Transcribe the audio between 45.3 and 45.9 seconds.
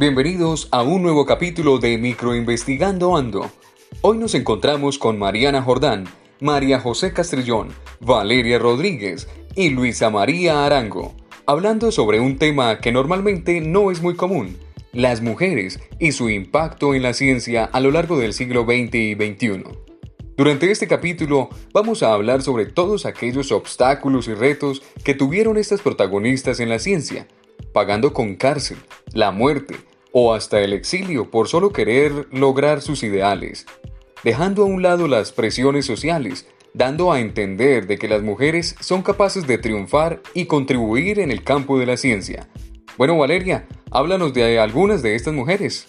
mujeres.